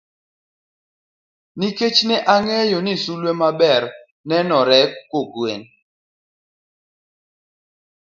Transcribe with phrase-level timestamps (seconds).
[1.59, 3.83] Nikech ne ang'eyo ni sulwe maber
[4.27, 5.61] nenore kogwen.